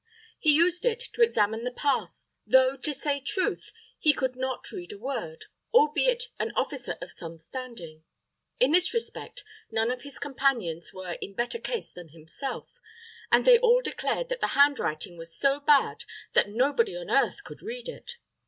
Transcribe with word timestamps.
He 0.39 0.51
used 0.51 0.83
it 0.83 1.03
also 1.03 1.11
to 1.13 1.21
examine 1.21 1.63
the 1.63 1.69
pass, 1.69 2.27
though, 2.47 2.75
to 2.75 2.91
say 2.91 3.19
truth, 3.19 3.71
he 3.99 4.13
could 4.13 4.35
not 4.35 4.71
read 4.71 4.93
a 4.93 4.97
word, 4.97 5.45
albeit 5.71 6.29
an 6.39 6.51
officer 6.55 6.97
of 7.03 7.11
some 7.11 7.37
standing. 7.37 8.03
In 8.59 8.71
this 8.71 8.95
respect 8.95 9.43
none 9.69 9.91
of 9.91 10.01
his 10.01 10.17
companions 10.17 10.91
were 10.91 11.19
in 11.21 11.35
better 11.35 11.59
case 11.59 11.93
than 11.93 12.07
himself; 12.07 12.79
and 13.31 13.45
they 13.45 13.59
all 13.59 13.83
declared 13.83 14.29
that 14.29 14.41
the 14.41 14.47
handwriting 14.57 15.17
was 15.19 15.37
so 15.37 15.59
bad 15.59 16.05
that 16.33 16.49
nobody 16.49 16.97
on 16.97 17.11
earth 17.11 17.43
could 17.43 17.61
read 17.61 17.87
it. 17.87 18.15